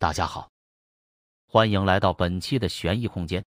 [0.00, 0.50] 大家好，
[1.46, 3.44] 欢迎来到本期的悬疑空间。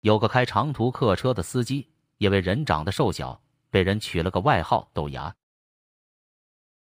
[0.00, 5.34] 有个开长途客车的司机，因为人长得瘦小，被人取了个外号“豆芽”。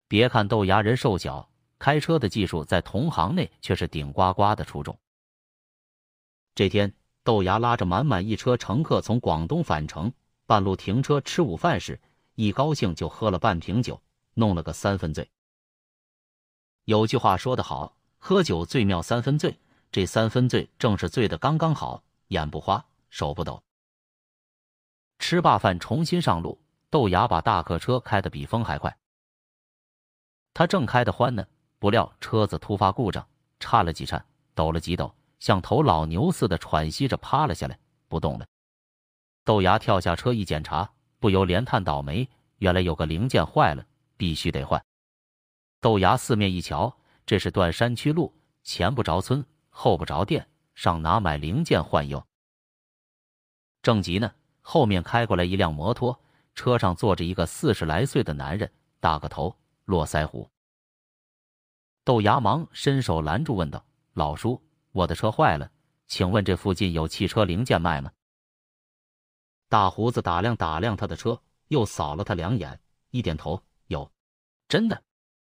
[0.08, 4.98] 别看豆芽人瘦小，开车的技术在同行内却是顶呱呱的出众。
[6.56, 10.12] 这天，豆芽拉着满满一车乘客从广东返程，
[10.46, 12.00] 半路停车吃午饭时，
[12.34, 14.02] 一高兴就喝了半瓶酒，
[14.34, 15.30] 弄了个三分醉。
[16.88, 19.60] 有句话说得好，喝酒最妙三分醉，
[19.92, 23.62] 这三分醉正是醉得刚刚好，眼不花，手不抖。
[25.18, 28.96] 吃罢饭，重新上路，豆芽把大客车开得比风还快。
[30.54, 31.46] 他正开得欢呢，
[31.78, 33.28] 不料车子突发故障，
[33.60, 37.78] 颤了几颤，抖了几抖，像头老牛似的喘息着趴了下来，
[38.08, 38.46] 不动了。
[39.44, 42.26] 豆芽跳下车一检查，不由连叹倒霉，
[42.60, 43.84] 原来有个零件坏了，
[44.16, 44.82] 必须得换。
[45.80, 48.34] 豆芽四面一瞧，这是段山区路，
[48.64, 52.26] 前不着村，后不着店，上哪买零件换油？
[53.80, 56.20] 正急呢，后面开过来一辆摩托，
[56.56, 60.50] 车上坐着一个四十来岁的男人，大个头，络腮胡。
[62.02, 63.84] 豆芽忙伸手拦住，问道
[64.14, 64.60] ：“老叔，
[64.90, 65.70] 我的车坏了，
[66.08, 68.10] 请问这附近有汽车零件卖吗？”
[69.68, 74.10] 大胡子打量打量他的车，又扫了他两眼，一点头：“有，
[74.66, 75.00] 真的。”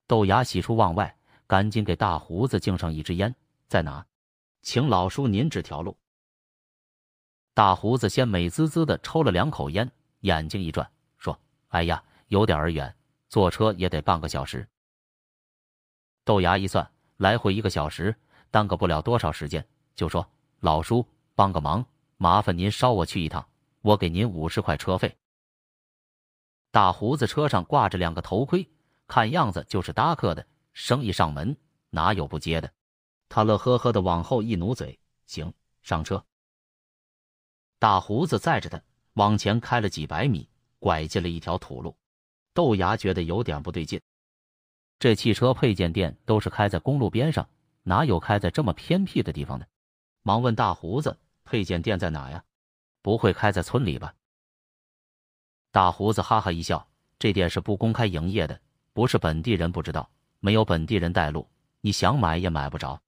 [0.07, 3.35] 豆芽喜出望外，赶紧给大胡子敬上一支烟，
[3.67, 4.05] 在哪？
[4.61, 5.97] 请老叔您指条路。
[7.53, 9.91] 大胡子先美滋滋的抽了两口烟，
[10.21, 11.37] 眼睛一转，说
[11.69, 12.95] ：“哎呀，有点儿远，
[13.27, 14.65] 坐车也得半个小时。”
[16.23, 18.15] 豆芽一算，来回一个小时，
[18.49, 20.25] 耽搁不了多少时间，就说
[20.61, 21.85] ：“老叔，帮个忙，
[22.15, 23.45] 麻烦您捎我去一趟，
[23.81, 25.17] 我给您五十块车费。”
[26.71, 28.69] 大胡子车上挂着两个头盔。
[29.07, 31.57] 看样子就是搭客的，生意上门
[31.89, 32.71] 哪有不接的？
[33.29, 36.23] 他乐呵呵的往后一努嘴，行，上车。
[37.79, 38.81] 大胡子载着他
[39.13, 41.97] 往前开了几百米，拐进了一条土路。
[42.53, 44.01] 豆芽觉得有点不对劲，
[44.99, 47.47] 这汽车配件店都是开在公路边上，
[47.83, 49.67] 哪有开在这么偏僻的地方的？
[50.23, 52.43] 忙问大胡子：“配件店在哪呀？
[53.01, 54.13] 不会开在村里吧？”
[55.71, 58.59] 大胡子哈哈一笑：“这店是不公开营业的。”
[58.97, 60.09] 不是本地人不知道，
[60.39, 61.47] 没有本地人带路，
[61.81, 62.99] 你想买也买不着。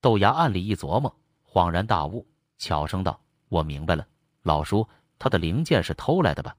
[0.00, 1.16] 豆芽暗里一琢磨，
[1.48, 2.26] 恍然大悟，
[2.58, 4.04] 悄声道：“我明白了，
[4.42, 6.56] 老叔，他的零件是偷来的吧？”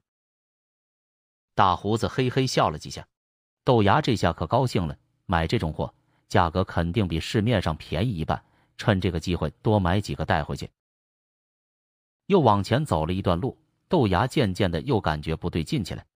[1.54, 3.06] 大胡子嘿嘿笑了几下，
[3.64, 4.96] 豆芽这下可高兴了，
[5.26, 5.94] 买这种货，
[6.26, 8.42] 价格肯定比市面上便宜一半，
[8.78, 10.70] 趁这个机会多买几个带回去。
[12.28, 13.58] 又往前走了一段路，
[13.90, 16.06] 豆芽渐渐的又感觉不对劲起来。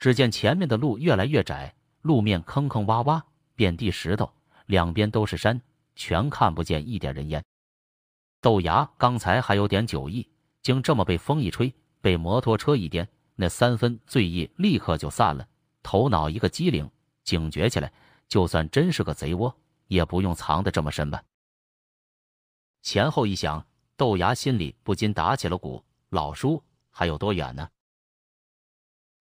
[0.00, 3.22] 只见前面的路越来越窄，路面坑坑洼洼，
[3.54, 4.32] 遍地石头，
[4.64, 5.60] 两边都是山，
[5.94, 7.44] 全看不见一点人烟。
[8.40, 10.26] 豆芽刚才还有点酒意，
[10.62, 13.06] 竟这么被风一吹，被摩托车一颠，
[13.36, 15.46] 那三分醉意立刻就散了，
[15.82, 16.90] 头脑一个机灵，
[17.22, 17.92] 警觉起来，
[18.26, 19.54] 就算真是个贼窝，
[19.88, 21.22] 也不用藏得这么深吧。
[22.80, 23.66] 前后一想，
[23.98, 27.68] 豆芽心里不禁打起了鼓：老叔还有多远呢？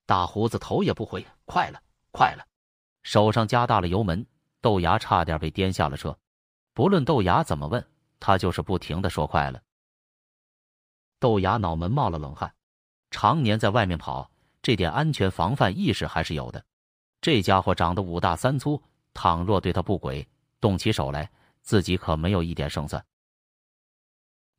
[0.09, 2.43] 大胡子头也不回，快了，快了！
[3.03, 4.25] 手上加大了油门，
[4.59, 6.17] 豆芽差点被颠下了车。
[6.73, 7.87] 不论豆芽怎么问，
[8.19, 9.61] 他就是不停的说快了。
[11.19, 12.51] 豆芽脑门冒了冷汗，
[13.11, 14.31] 常年在外面跑，
[14.63, 16.65] 这点安全防范意识还是有的。
[17.21, 18.81] 这家伙长得五大三粗，
[19.13, 20.27] 倘若对他不轨，
[20.59, 21.29] 动起手来，
[21.61, 23.05] 自己可没有一点胜算。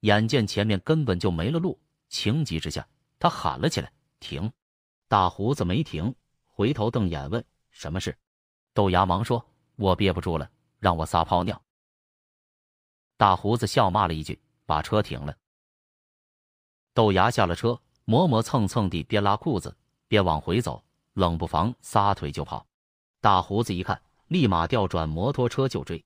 [0.03, 1.77] 眼见前面根本就没了路，
[2.09, 2.87] 情急之下，
[3.19, 4.49] 他喊了起来：“停！”
[5.10, 6.15] 大胡子没停，
[6.47, 8.16] 回头瞪眼问：“什么事？”
[8.72, 9.44] 豆芽忙说
[9.75, 10.48] ：“我憋不住了，
[10.78, 11.60] 让我撒泡尿。”
[13.19, 15.37] 大胡子笑骂了一句，把车停了。
[16.94, 19.77] 豆芽下了车，磨磨蹭蹭地边拉裤子
[20.07, 20.80] 边往回走，
[21.15, 22.65] 冷不防撒腿就跑。
[23.21, 26.04] 大胡子一看，立马调转摩托车就追。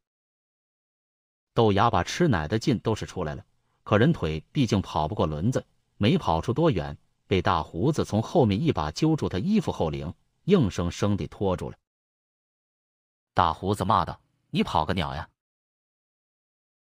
[1.52, 3.44] 豆芽把吃奶的劲都是出来了，
[3.82, 5.62] 可人腿毕竟跑不过轮子，
[5.98, 6.96] 没跑出多远。
[7.26, 10.12] 被大胡子从后面一把揪住他衣服后领，
[10.44, 11.78] 硬生生地拖住了。
[13.32, 15.28] 大胡子骂道：“你跑个鸟呀！”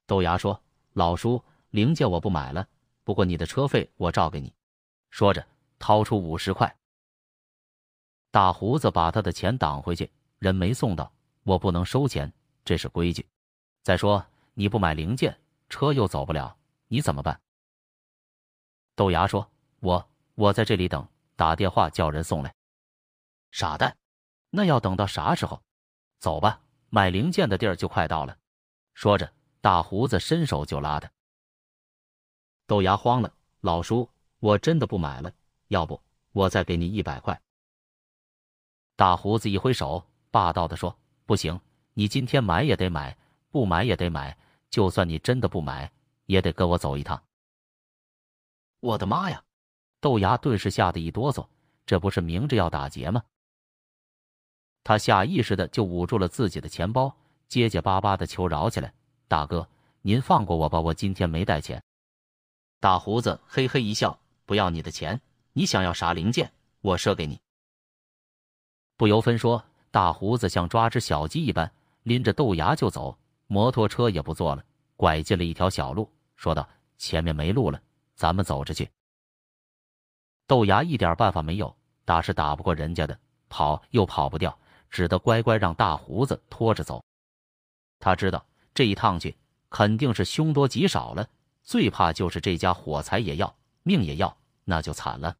[0.06, 0.62] 豆芽说
[0.94, 2.68] ：“老叔，零件我不买了，
[3.04, 4.54] 不过你的车费我照给你。”
[5.10, 5.45] 说着
[5.80, 6.78] 掏出五十块。
[8.30, 11.12] 大胡子把他的钱挡回去：“人没送到，
[11.44, 12.31] 我不能收钱，
[12.66, 13.25] 这是规矩。
[13.81, 15.39] 再说你不买零件，
[15.69, 16.57] 车又走不了，
[16.88, 17.39] 你怎么办？”
[18.96, 19.50] 豆芽说
[19.80, 22.54] ：“我。”我在这里等，打电话叫人送来。
[23.52, 23.96] 傻蛋，
[24.50, 25.62] 那要等到啥时候？
[26.20, 28.38] 走吧，买零件的地儿就快到了。
[28.94, 29.32] 说着，
[29.62, 31.12] 大胡子伸手就拉他。
[32.66, 34.10] 豆芽慌了：“老叔，
[34.40, 35.32] 我真的不买了，
[35.68, 36.02] 要不
[36.32, 37.40] 我再给你一百块。”
[38.96, 41.60] 大胡子一挥手，霸道的说：“不行，
[41.94, 43.18] 你今天买也得买，
[43.50, 44.38] 不买也得买。
[44.70, 45.92] 就算你真的不买，
[46.26, 47.22] 也得跟我走一趟。”
[48.80, 49.44] 我的妈呀！
[50.04, 51.48] 豆芽顿时吓得一哆嗦，
[51.86, 53.24] 这不是明着要打劫吗？
[54.84, 57.16] 他下意识的就捂住了自己的钱包，
[57.48, 58.94] 结结巴巴的求饶起来
[59.30, 59.66] ：“大哥，
[60.02, 61.82] 您放过我吧，我今天没带钱。”
[62.82, 65.22] 大胡子嘿嘿一笑：“不要你的钱，
[65.54, 66.52] 你想要啥零件，
[66.82, 67.40] 我赊给你。”
[68.98, 71.72] 不由分说，大胡子像抓只小鸡一般
[72.04, 73.18] 拎着豆芽就走，
[73.48, 74.66] 摩托车也不坐了，
[74.98, 76.68] 拐进了一条小路，说道
[77.00, 77.82] ：“前面没路了，
[78.16, 78.90] 咱们走着去。”
[80.48, 81.75] 豆芽一点办法没有，
[82.06, 83.18] 打是打不过人家的，
[83.50, 84.57] 跑又跑不掉。
[84.90, 87.04] 只得乖乖让大胡子拖着走。
[88.00, 88.45] 他知道
[88.75, 89.36] 这一趟去
[89.72, 91.28] 肯定是凶多吉少了，
[91.63, 95.36] 最怕就是这家火柴也要，命也要，那就惨了。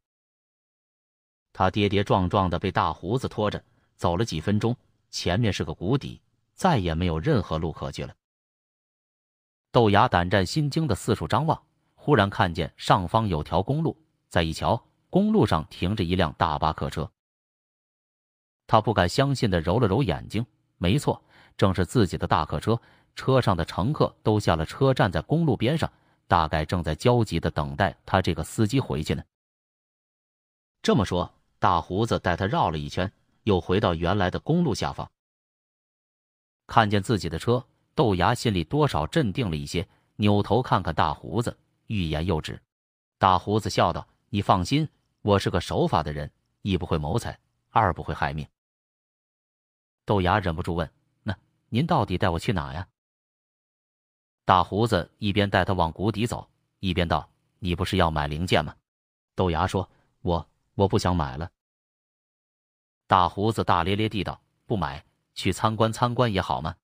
[1.52, 3.62] 他跌跌撞撞的被大胡子拖着
[3.94, 4.76] 走了几分钟，
[5.08, 6.20] 前面是个谷底，
[6.52, 8.12] 再也没有任何路可去了。
[9.70, 11.62] 豆芽胆战心惊的四处张望，
[11.94, 13.96] 忽然看见上方有条公路，
[14.28, 14.84] 再一瞧，
[15.14, 17.08] 公路上停着一辆大巴客车。
[18.66, 20.44] 他不敢相信的揉了揉眼睛，
[20.76, 21.22] 没错，
[21.56, 22.80] 正是自己的大客车。
[23.14, 25.88] 车上的乘客都下了车，站在公路边上，
[26.26, 29.22] 大概正在焦急的等待他这个司机回去呢。
[30.82, 33.12] 这么说，大胡子带他绕了一圈，
[33.44, 35.08] 又回到原来的公路下方。
[36.66, 37.64] 看见自己的车，
[37.94, 39.86] 豆芽心里多少镇定了一些，
[40.16, 41.56] 扭头看看大胡子，
[41.86, 42.60] 欲言又止。
[43.16, 44.88] 大胡子笑道：“你放心，
[45.24, 46.30] 我是个守法的人，
[46.60, 47.38] 一不会谋财，
[47.70, 48.46] 二不会害命。”
[50.04, 50.92] 豆芽忍不住问
[51.24, 51.34] ：“那
[51.70, 52.86] 您到底带我去哪呀？”
[54.44, 56.46] 大胡子一边带他往谷底走，
[56.78, 57.26] 一边道
[57.58, 58.76] ：“你不是要买零件吗？”
[59.34, 59.88] 豆芽说
[60.20, 61.50] ：“我我不想买了。”
[63.08, 65.02] 大胡子大咧咧地道：“不买，
[65.34, 66.76] 去参观参观也好吗？”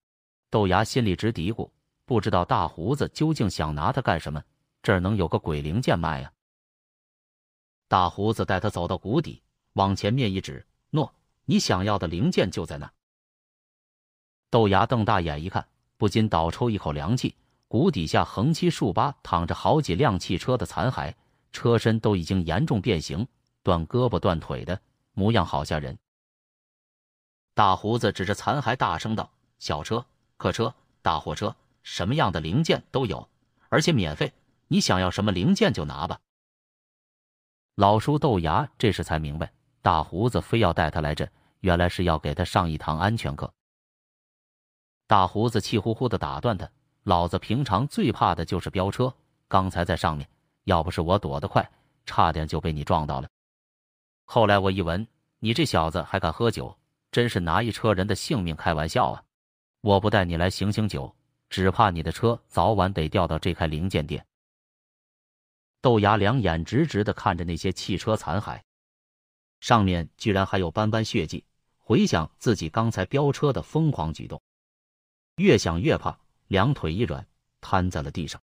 [0.48, 1.70] 豆芽心里直嘀咕，
[2.06, 4.42] 不知道大胡子究竟想拿他干什么？
[4.82, 6.32] 这儿能有个鬼零件卖呀？
[7.90, 9.42] 大胡子带他走到谷底，
[9.72, 11.10] 往前面一指：“喏，
[11.44, 12.88] 你想要的零件就在那。”
[14.48, 15.66] 豆芽瞪大眼一看，
[15.96, 17.34] 不禁倒抽一口凉气。
[17.66, 21.12] 谷底下横七竖八躺着好几辆汽车的残骸，
[21.50, 23.26] 车身都已经严重变形，
[23.64, 24.80] 断胳膊断腿的
[25.12, 25.98] 模样，好吓人。
[27.54, 30.06] 大胡子指着残骸大声道：“小车、
[30.36, 30.72] 客车、
[31.02, 33.28] 大货车，什么样的零件都有，
[33.68, 34.32] 而且免费。
[34.68, 36.20] 你想要什么零件就拿吧。”
[37.76, 39.50] 老叔豆芽这时才明白，
[39.80, 41.26] 大胡子非要带他来这，
[41.60, 43.50] 原来是要给他上一堂安全课。
[45.06, 46.70] 大胡子气呼呼的打断他
[47.04, 49.12] ：“老子平常最怕的就是飙车，
[49.48, 50.28] 刚才在上面，
[50.64, 51.68] 要不是我躲得快，
[52.04, 53.28] 差点就被你撞到了。
[54.24, 55.06] 后来我一闻，
[55.38, 56.76] 你这小子还敢喝酒，
[57.10, 59.22] 真是拿一车人的性命开玩笑啊！
[59.80, 61.12] 我不带你来醒醒酒，
[61.48, 64.24] 只怕你的车早晚得掉到这开零件店。”
[65.80, 68.60] 豆芽两眼直直的看着那些汽车残骸，
[69.60, 71.44] 上面居然还有斑斑血迹。
[71.78, 74.40] 回想自己刚才飙车的疯狂举动。
[75.36, 77.26] 越想越怕，两腿一软，
[77.60, 78.40] 瘫在了地上。